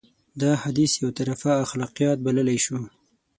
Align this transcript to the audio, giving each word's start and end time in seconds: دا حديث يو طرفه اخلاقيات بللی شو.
دا 0.41 0.51
حديث 0.63 0.91
يو 1.03 1.09
طرفه 1.19 1.51
اخلاقيات 1.65 2.17
بللی 2.25 2.57
شو. 2.65 2.77